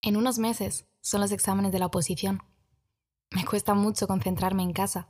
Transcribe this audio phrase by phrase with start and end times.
[0.00, 2.42] En unos meses son los exámenes de la oposición.
[3.30, 5.08] Me cuesta mucho concentrarme en casa.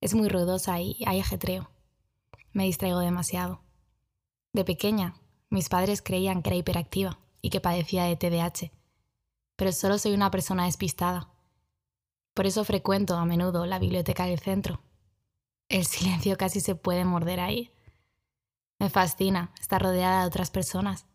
[0.00, 1.70] Es muy ruidosa y hay ajetreo.
[2.52, 3.62] Me distraigo demasiado.
[4.52, 5.14] De pequeña,
[5.48, 8.72] mis padres creían que era hiperactiva y que padecía de TDAH,
[9.56, 11.32] pero solo soy una persona despistada.
[12.34, 14.82] Por eso frecuento a menudo la biblioteca del centro.
[15.68, 17.72] El silencio casi se puede morder ahí.
[18.80, 21.06] Me fascina estar rodeada de otras personas.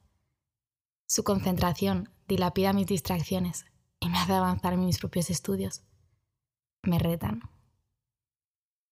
[1.08, 3.66] Su concentración dilapida mis distracciones
[4.00, 5.84] y me hace avanzar en mis propios estudios.
[6.84, 7.42] Me retan.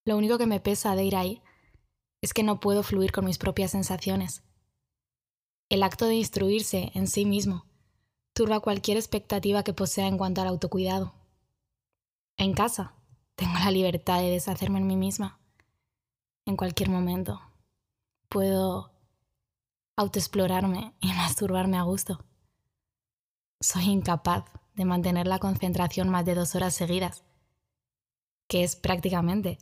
[0.05, 1.41] Lo único que me pesa de ir ahí
[2.21, 4.43] es que no puedo fluir con mis propias sensaciones.
[5.69, 7.65] El acto de instruirse en sí mismo
[8.33, 11.13] turba cualquier expectativa que posea en cuanto al autocuidado.
[12.37, 12.95] En casa
[13.35, 15.39] tengo la libertad de deshacerme en mí misma.
[16.45, 17.41] En cualquier momento
[18.27, 18.91] puedo
[19.95, 22.25] autoexplorarme y masturbarme a gusto.
[23.63, 24.43] Soy incapaz
[24.75, 27.23] de mantener la concentración más de dos horas seguidas,
[28.49, 29.57] que es prácticamente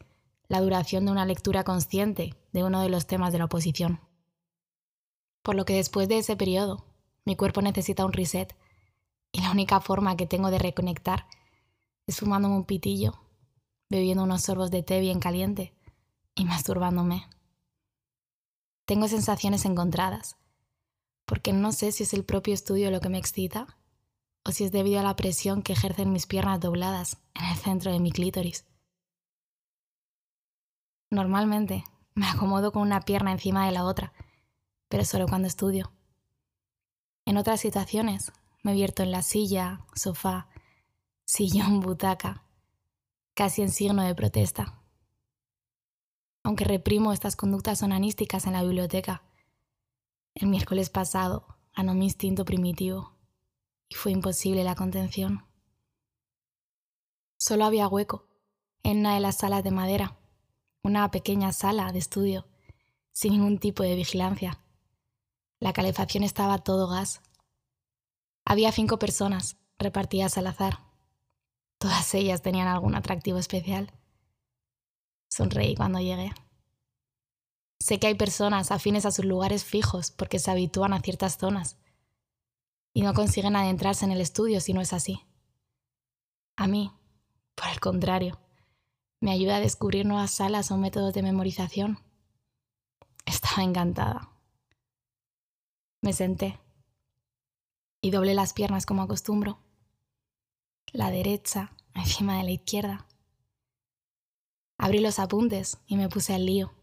[0.47, 4.01] la duración de una lectura consciente de uno de los temas de la oposición.
[5.43, 6.83] Por lo que después de ese periodo,
[7.25, 8.57] mi cuerpo necesita un reset
[9.31, 11.27] y la única forma que tengo de reconectar
[12.07, 13.21] es fumándome un pitillo,
[13.87, 15.75] bebiendo unos sorbos de té bien caliente
[16.33, 17.29] y masturbándome.
[18.85, 20.37] Tengo sensaciones encontradas,
[21.25, 23.77] porque no sé si es el propio estudio lo que me excita
[24.43, 27.91] o si es debido a la presión que ejercen mis piernas dobladas en el centro
[27.91, 28.65] de mi clítoris.
[31.09, 31.83] Normalmente
[32.15, 34.13] me acomodo con una pierna encima de la otra,
[34.87, 35.91] pero solo cuando estudio.
[37.25, 38.31] En otras situaciones
[38.63, 40.47] me vierto en la silla, sofá,
[41.25, 42.43] sillón, butaca,
[43.33, 44.81] casi en signo de protesta.
[46.43, 49.23] Aunque reprimo estas conductas onanísticas en la biblioteca,
[50.33, 51.45] el miércoles pasado
[51.75, 53.20] ganó mi instinto primitivo
[53.91, 55.45] y fue imposible la contención.
[57.37, 58.25] Solo había hueco
[58.83, 60.17] en una de las salas de madera,
[60.81, 62.47] una pequeña sala de estudio,
[63.11, 64.63] sin ningún tipo de vigilancia.
[65.59, 67.21] La calefacción estaba todo gas.
[68.45, 70.79] Había cinco personas repartidas al azar.
[71.77, 73.91] Todas ellas tenían algún atractivo especial.
[75.29, 76.31] Sonreí cuando llegué.
[77.81, 81.80] Sé que hay personas afines a sus lugares fijos porque se habitúan a ciertas zonas
[82.93, 85.25] y no consiguen adentrarse en el estudio si no es así.
[86.57, 86.91] A mí,
[87.55, 88.39] por el contrario,
[89.21, 91.99] me ayuda a descubrir nuevas salas o métodos de memorización.
[93.25, 94.29] Estaba encantada.
[96.01, 96.59] Me senté
[98.01, 99.59] y doblé las piernas como acostumbro.
[100.91, 103.07] La derecha encima de la izquierda.
[104.77, 106.73] Abrí los apuntes y me puse al lío.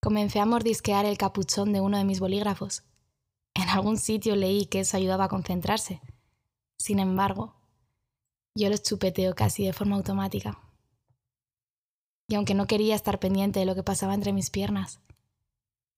[0.00, 2.84] Comencé a mordisquear el capuchón de uno de mis bolígrafos
[3.68, 6.00] en algún sitio leí que eso ayudaba a concentrarse.
[6.78, 7.54] Sin embargo,
[8.54, 10.58] yo los chupeteo casi de forma automática.
[12.28, 15.00] Y aunque no quería estar pendiente de lo que pasaba entre mis piernas,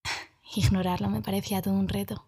[0.57, 2.25] ignorarlo me parecía todo un reto.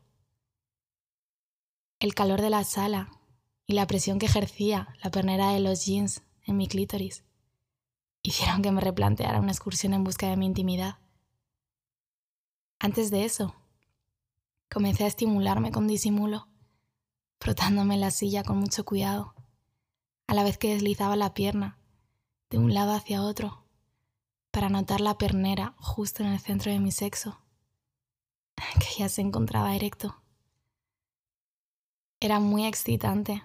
[1.98, 3.10] El calor de la sala
[3.66, 7.24] y la presión que ejercía la pernera de los jeans en mi clítoris
[8.22, 10.98] hicieron que me replanteara una excursión en busca de mi intimidad.
[12.78, 13.56] Antes de eso,
[14.72, 16.48] Comencé a estimularme con disimulo,
[17.38, 19.34] frotándome la silla con mucho cuidado,
[20.26, 21.78] a la vez que deslizaba la pierna
[22.48, 23.66] de un lado hacia otro
[24.50, 27.42] para notar la pernera justo en el centro de mi sexo,
[28.80, 30.22] que ya se encontraba erecto.
[32.18, 33.44] Era muy excitante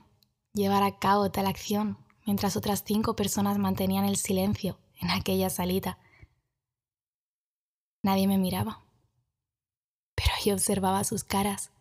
[0.53, 5.99] llevar a cabo tal acción mientras otras cinco personas mantenían el silencio en aquella salita.
[8.01, 8.86] Nadie me miraba
[10.45, 11.71] y observaba sus caras.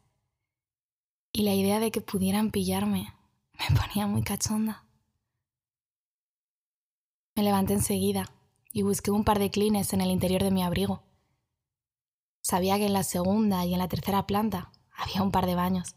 [1.32, 3.12] Y la idea de que pudieran pillarme
[3.52, 4.84] me ponía muy cachonda.
[7.34, 8.30] Me levanté enseguida
[8.72, 11.02] y busqué un par de clines en el interior de mi abrigo.
[12.42, 15.96] Sabía que en la segunda y en la tercera planta había un par de baños,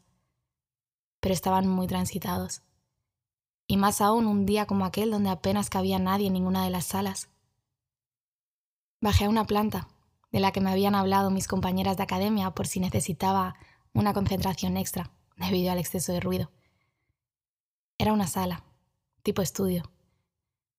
[1.20, 2.64] pero estaban muy transitados.
[3.68, 6.86] Y más aún un día como aquel donde apenas cabía nadie en ninguna de las
[6.86, 7.30] salas.
[9.00, 9.88] Bajé a una planta
[10.32, 13.56] de la que me habían hablado mis compañeras de academia por si necesitaba
[13.94, 16.52] una concentración extra debido al exceso de ruido.
[17.98, 18.64] Era una sala,
[19.24, 19.92] tipo estudio,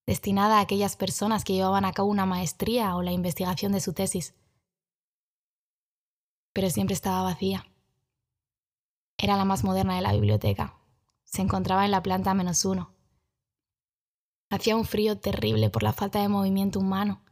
[0.06, 3.92] destinada a aquellas personas que llevaban a cabo una maestría o la investigación de su
[3.92, 4.34] tesis.
[6.52, 7.66] Pero siempre estaba vacía.
[9.18, 10.78] Era la más moderna de la biblioteca.
[11.24, 12.92] Se encontraba en la planta menos uno.
[14.50, 17.22] Hacía un frío terrible por la falta de movimiento humano.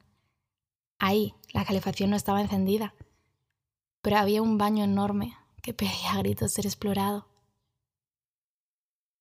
[1.00, 2.94] Ahí, la calefacción no estaba encendida,
[4.02, 7.28] pero había un baño enorme que pedía a gritos ser explorado.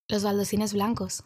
[0.08, 1.24] Los baldosines blancos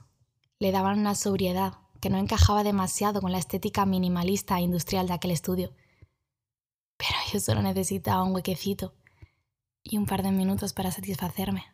[0.59, 5.13] le daban una sobriedad que no encajaba demasiado con la estética minimalista e industrial de
[5.13, 5.73] aquel estudio.
[6.97, 8.95] Pero yo solo necesitaba un huequecito
[9.83, 11.65] y un par de minutos para satisfacerme.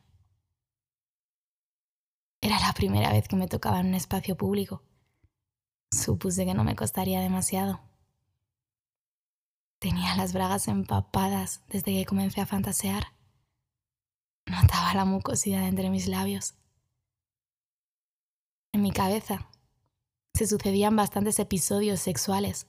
[2.42, 4.84] Era la primera vez que me tocaba en un espacio público.
[5.92, 7.87] Supuse que no me costaría demasiado.
[9.80, 13.14] Tenía las bragas empapadas desde que comencé a fantasear.
[14.48, 16.56] Notaba la mucosidad entre mis labios.
[18.74, 19.50] En mi cabeza
[20.34, 22.68] se sucedían bastantes episodios sexuales,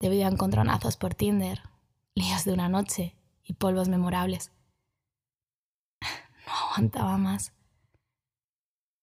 [0.00, 1.62] debido a encontronazos por Tinder,
[2.14, 4.52] líos de una noche y polvos memorables.
[6.46, 7.52] No aguantaba más.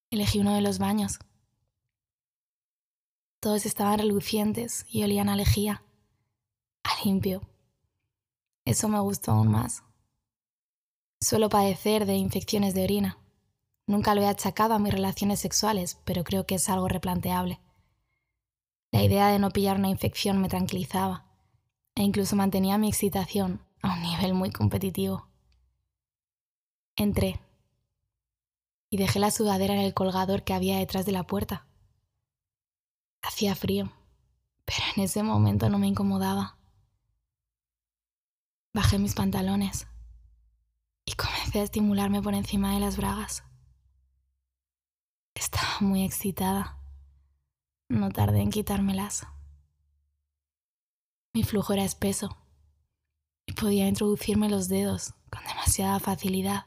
[0.10, 1.20] Elegí uno de los baños.
[3.40, 5.84] Todos estaban relucientes y olían a lejía,
[6.86, 7.42] a limpio.
[8.64, 9.84] Eso me gustó aún más.
[11.20, 13.18] Suelo padecer de infecciones de orina.
[13.88, 17.60] Nunca lo he achacado a mis relaciones sexuales, pero creo que es algo replanteable.
[18.92, 21.26] La idea de no pillar una infección me tranquilizaba
[21.96, 25.28] e incluso mantenía mi excitación a un nivel muy competitivo.
[26.96, 27.40] Entré
[28.90, 31.66] y dejé la sudadera en el colgador que había detrás de la puerta.
[33.22, 33.92] Hacía frío,
[34.66, 36.55] pero en ese momento no me incomodaba.
[38.76, 39.88] Bajé mis pantalones
[41.06, 43.46] y comencé a estimularme por encima de las bragas.
[45.34, 46.78] Estaba muy excitada.
[47.88, 49.28] No tardé en quitármelas.
[51.34, 52.38] Mi flujo era espeso
[53.46, 56.66] y podía introducirme los dedos con demasiada facilidad.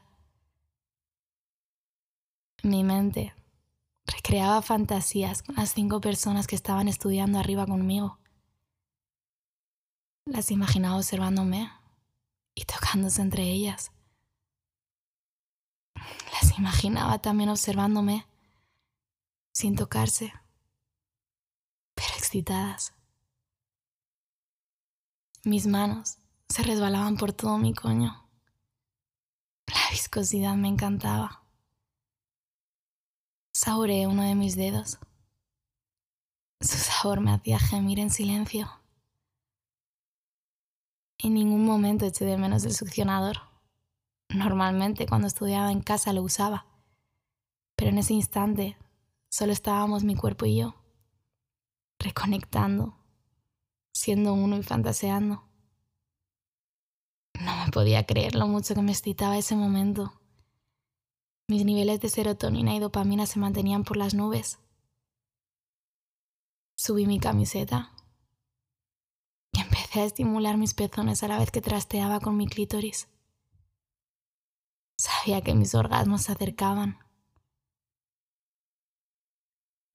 [2.63, 3.35] Mi mente
[4.07, 8.17] recreaba fantasías con las cinco personas que estaban estudiando arriba conmigo.
[10.25, 11.69] Las imaginaba observándome
[12.59, 13.91] y tocándose entre ellas.
[16.33, 18.25] Las imaginaba también observándome
[19.53, 20.33] sin tocarse,
[21.95, 22.93] pero excitadas.
[25.45, 26.17] Mis manos
[26.49, 28.27] se resbalaban por todo mi coño.
[29.67, 31.43] La viscosidad me encantaba.
[33.53, 34.99] Saboreé uno de mis dedos.
[36.59, 38.69] Su sabor me hacía gemir en silencio.
[41.21, 43.39] En ningún momento eché de menos el succionador.
[44.29, 46.65] Normalmente cuando estudiaba en casa lo usaba,
[47.75, 48.77] pero en ese instante
[49.29, 50.75] solo estábamos mi cuerpo y yo,
[51.99, 52.95] reconectando,
[53.91, 55.43] siendo uno y fantaseando.
[57.33, 60.13] No me podía creer lo mucho que me excitaba ese momento.
[61.49, 64.59] Mis niveles de serotonina y dopamina se mantenían por las nubes.
[66.77, 67.91] Subí mi camiseta
[69.89, 73.07] empecé a estimular mis pezones a la vez que trasteaba con mi clítoris.
[74.97, 76.99] Sabía que mis orgasmos se acercaban.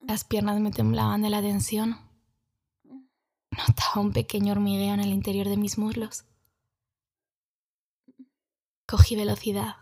[0.00, 1.98] Las piernas me temblaban de la tensión.
[3.52, 6.24] Notaba un pequeño hormigueo en el interior de mis muslos.
[8.86, 9.76] Cogí velocidad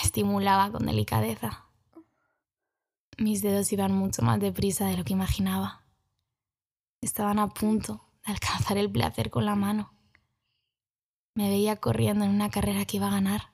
[0.00, 1.64] estimulaba con delicadeza.
[3.18, 5.82] Mis dedos iban mucho más deprisa de lo que imaginaba.
[7.00, 9.94] Estaban a punto alcanzar el placer con la mano.
[11.34, 13.52] Me veía corriendo en una carrera que iba a ganar.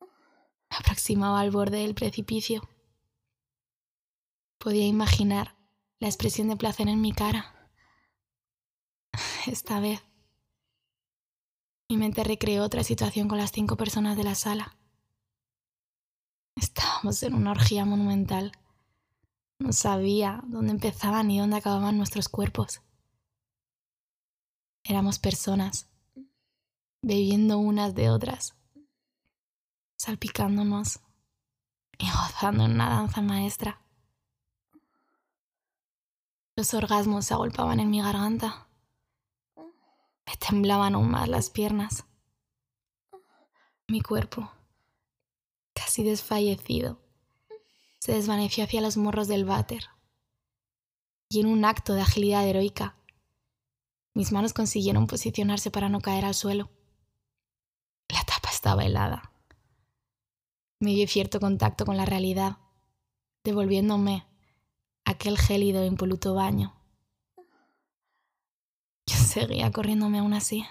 [0.00, 2.68] Me aproximaba al borde del precipicio.
[4.58, 5.56] Podía imaginar
[5.98, 7.70] la expresión de placer en mi cara.
[9.46, 10.02] Esta vez,
[11.88, 14.76] mi mente recreó otra situación con las cinco personas de la sala.
[16.54, 18.52] Estábamos en una orgía monumental.
[19.58, 22.82] No sabía dónde empezaban y dónde acababan nuestros cuerpos.
[24.84, 25.88] Éramos personas,
[27.02, 28.56] bebiendo unas de otras,
[29.96, 31.00] salpicándonos
[31.98, 33.80] y gozando en una danza maestra.
[36.56, 38.66] Los orgasmos se agolpaban en mi garganta.
[39.56, 42.04] Me temblaban aún más las piernas.
[43.88, 44.50] Mi cuerpo
[45.90, 47.00] casi desfallecido,
[47.98, 49.86] se desvaneció hacia los morros del váter.
[51.28, 52.96] Y en un acto de agilidad heroica,
[54.14, 56.70] mis manos consiguieron posicionarse para no caer al suelo.
[58.08, 59.32] La tapa estaba helada.
[60.80, 62.58] Me dio cierto contacto con la realidad,
[63.44, 64.26] devolviéndome
[65.04, 66.74] aquel gélido e impoluto baño.
[69.06, 70.64] Yo seguía corriéndome aún así,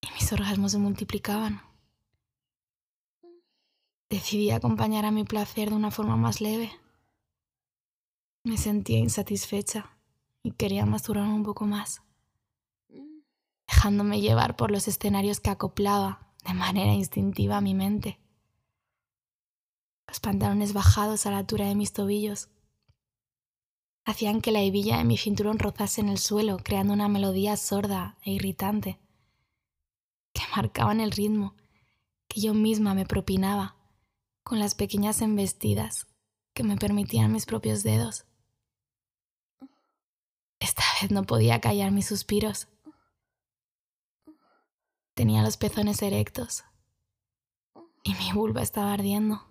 [0.00, 1.62] y mis orgasmos se multiplicaban.
[4.10, 6.72] Decidí acompañar a mi placer de una forma más leve.
[8.42, 9.97] Me sentía insatisfecha
[10.42, 12.02] y quería masturbarme un poco más,
[13.66, 18.18] dejándome llevar por los escenarios que acoplaba de manera instintiva a mi mente.
[20.06, 22.48] Los pantalones bajados a la altura de mis tobillos
[24.06, 28.16] hacían que la hebilla de mi cinturón rozase en el suelo, creando una melodía sorda
[28.22, 28.98] e irritante,
[30.32, 31.54] que marcaban el ritmo
[32.26, 33.76] que yo misma me propinaba
[34.42, 36.06] con las pequeñas embestidas
[36.54, 38.24] que me permitían mis propios dedos.
[40.60, 42.68] Esta vez no podía callar mis suspiros.
[45.14, 46.64] Tenía los pezones erectos
[48.02, 49.44] y mi vulva estaba ardiendo.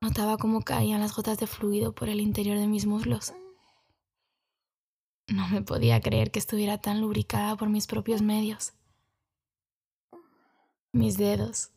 [0.00, 3.34] Notaba cómo caían las gotas de fluido por el interior de mis muslos.
[5.28, 8.74] No me podía creer que estuviera tan lubricada por mis propios medios.
[10.92, 11.70] Mis dedos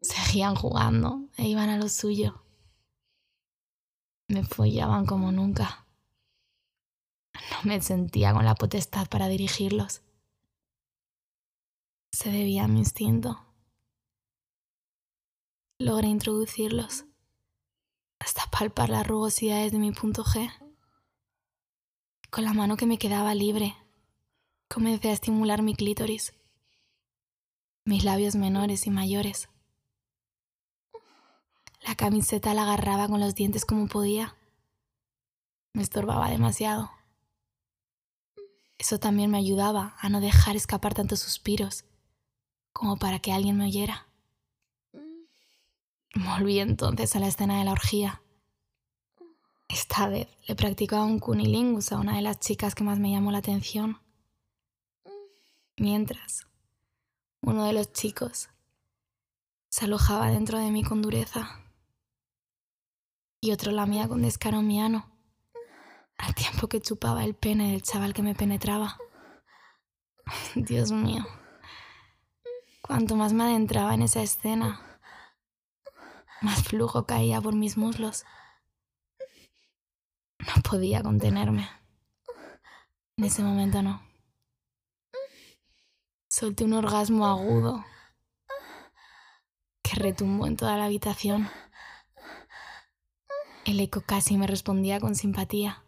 [0.00, 2.44] seguían jugando e iban a lo suyo.
[4.28, 5.87] Me follaban como nunca.
[7.50, 10.02] No me sentía con la potestad para dirigirlos.
[12.12, 13.44] Se debía a mi instinto.
[15.78, 17.04] Logré introducirlos
[18.18, 20.50] hasta palpar las rugosidades de mi punto G.
[22.30, 23.76] Con la mano que me quedaba libre,
[24.68, 26.34] comencé a estimular mi clítoris,
[27.84, 29.48] mis labios menores y mayores.
[31.86, 34.36] La camiseta la agarraba con los dientes como podía.
[35.72, 36.97] Me estorbaba demasiado.
[38.78, 41.84] Eso también me ayudaba a no dejar escapar tantos suspiros
[42.72, 44.06] como para que alguien me oyera.
[46.14, 48.22] Volví entonces a la escena de la orgía.
[49.68, 53.32] Esta vez le practicaba un cunilingus a una de las chicas que más me llamó
[53.32, 54.00] la atención.
[55.76, 56.46] Mientras,
[57.42, 58.48] uno de los chicos
[59.68, 61.60] se alojaba dentro de mí con dureza
[63.40, 64.62] y otro lamía con descaro
[66.18, 68.98] al tiempo que chupaba el pene del chaval que me penetraba.
[70.54, 71.26] Dios mío,
[72.82, 75.00] cuanto más me adentraba en esa escena,
[76.42, 78.24] más flujo caía por mis muslos.
[80.38, 81.68] No podía contenerme.
[83.16, 84.02] En ese momento no.
[86.28, 87.84] Solté un orgasmo agudo
[89.82, 91.48] que retumbó en toda la habitación.
[93.64, 95.82] El eco casi me respondía con simpatía.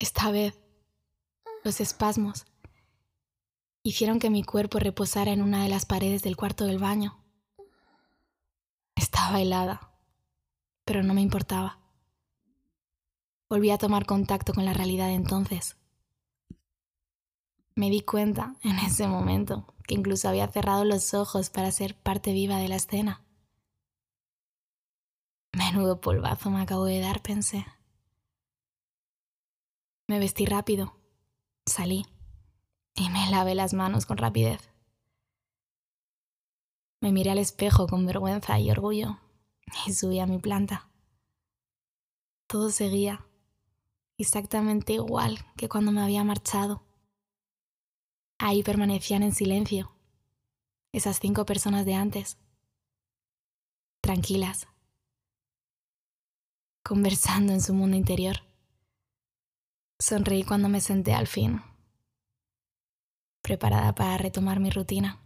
[0.00, 0.58] Esta vez,
[1.62, 2.46] los espasmos
[3.82, 7.22] hicieron que mi cuerpo reposara en una de las paredes del cuarto del baño.
[8.96, 9.92] Estaba helada,
[10.86, 11.78] pero no me importaba.
[13.50, 15.76] Volví a tomar contacto con la realidad de entonces.
[17.74, 22.32] Me di cuenta en ese momento que incluso había cerrado los ojos para ser parte
[22.32, 23.22] viva de la escena.
[25.52, 27.66] Menudo polvazo me acabo de dar, pensé.
[30.10, 30.92] Me vestí rápido,
[31.66, 32.04] salí
[32.96, 34.68] y me lavé las manos con rapidez.
[37.00, 39.20] Me miré al espejo con vergüenza y orgullo
[39.86, 40.90] y subí a mi planta.
[42.48, 43.24] Todo seguía
[44.18, 46.82] exactamente igual que cuando me había marchado.
[48.40, 49.92] Ahí permanecían en silencio
[50.90, 52.36] esas cinco personas de antes,
[54.00, 54.66] tranquilas,
[56.82, 58.49] conversando en su mundo interior.
[60.00, 61.60] Sonreí cuando me senté al fin,
[63.42, 65.20] preparada para retomar mi rutina.